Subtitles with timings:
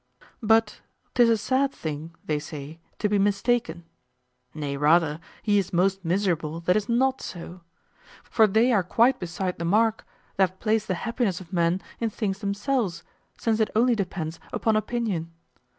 [0.41, 0.81] But
[1.13, 3.85] 'tis a sad thing, they say, to be mistaken.
[4.51, 7.61] Nay rather, he is most miserable that is not so.
[8.23, 10.03] For they are quite beside the mark
[10.37, 13.03] that place the happiness of men in things themselves,
[13.37, 15.33] since it only depends upon opinion.